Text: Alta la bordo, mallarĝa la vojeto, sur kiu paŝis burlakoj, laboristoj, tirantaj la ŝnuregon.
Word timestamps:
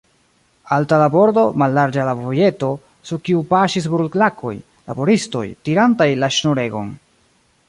Alta 0.77 0.97
la 1.01 1.09
bordo, 1.15 1.43
mallarĝa 1.63 2.07
la 2.07 2.15
vojeto, 2.23 2.71
sur 3.11 3.23
kiu 3.29 3.45
paŝis 3.55 3.91
burlakoj, 3.97 4.57
laboristoj, 4.91 5.47
tirantaj 5.69 6.13
la 6.25 6.37
ŝnuregon. 6.41 6.95